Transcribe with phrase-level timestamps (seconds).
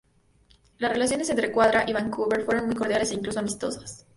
[0.79, 4.07] Las relaciones entre Quadra y Vancouver fueron muy cordiales e incluso amistosas.